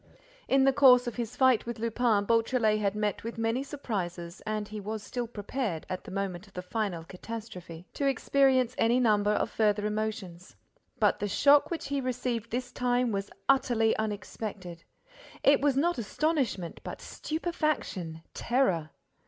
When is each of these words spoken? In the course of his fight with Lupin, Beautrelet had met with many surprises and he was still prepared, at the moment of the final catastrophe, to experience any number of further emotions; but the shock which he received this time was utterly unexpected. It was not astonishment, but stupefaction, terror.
In 0.47 0.63
the 0.63 0.73
course 0.73 1.05
of 1.05 1.15
his 1.17 1.35
fight 1.35 1.67
with 1.67 1.77
Lupin, 1.77 2.25
Beautrelet 2.25 2.79
had 2.79 2.95
met 2.95 3.23
with 3.23 3.37
many 3.37 3.61
surprises 3.61 4.41
and 4.47 4.67
he 4.67 4.79
was 4.79 5.03
still 5.03 5.27
prepared, 5.27 5.85
at 5.91 6.03
the 6.05 6.09
moment 6.09 6.47
of 6.47 6.53
the 6.53 6.63
final 6.63 7.03
catastrophe, 7.03 7.85
to 7.93 8.07
experience 8.07 8.73
any 8.79 8.99
number 8.99 9.29
of 9.29 9.51
further 9.51 9.85
emotions; 9.85 10.55
but 10.99 11.19
the 11.19 11.27
shock 11.27 11.69
which 11.69 11.89
he 11.89 12.01
received 12.01 12.49
this 12.49 12.71
time 12.71 13.11
was 13.11 13.29
utterly 13.47 13.95
unexpected. 13.97 14.83
It 15.43 15.61
was 15.61 15.77
not 15.77 15.99
astonishment, 15.99 16.79
but 16.83 16.99
stupefaction, 16.99 18.23
terror. 18.33 18.89